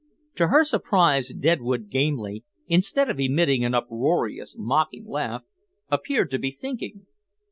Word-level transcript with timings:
To 0.33 0.47
her 0.47 0.63
surprise 0.63 1.27
Deadwood 1.29 1.91
Gamely, 1.91 2.43
instead 2.65 3.07
of 3.07 3.19
emitting 3.19 3.63
an 3.63 3.75
uproarious, 3.75 4.55
mocking 4.57 5.05
laugh, 5.05 5.43
appeared 5.91 6.31
to 6.31 6.39
be 6.39 6.49
thinking. 6.49 7.05